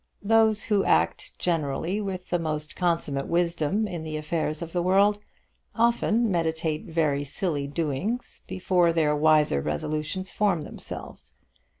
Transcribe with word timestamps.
Those 0.23 0.63
who 0.63 0.83
act 0.83 1.37
generally 1.37 2.01
with 2.01 2.29
the 2.31 2.39
most 2.39 2.75
consummate 2.75 3.27
wisdom 3.27 3.87
in 3.87 4.01
the 4.01 4.17
affairs 4.17 4.63
of 4.63 4.73
the 4.73 4.81
world, 4.81 5.19
often 5.75 6.31
meditate 6.31 6.85
very 6.87 7.23
silly 7.23 7.67
doings 7.67 8.41
before 8.47 8.91
their 8.93 9.15
wiser 9.15 9.61
resolutions 9.61 10.31
form 10.31 10.63
themselves. 10.63 11.37